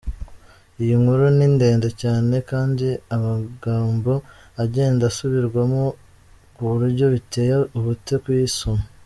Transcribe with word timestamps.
Iyi 0.81 0.93
nkuru 1.01 1.23
ni 1.37 1.47
ndende 1.55 1.87
Cyane 2.01 2.35
kandi 2.51 2.87
amagambo 3.15 4.11
agenda 4.63 5.03
asubirwamo 5.07 5.83
kuburyo 6.53 7.05
biteye 7.13 7.55
ubute 7.77 8.15
kuyisoma. 8.23 8.83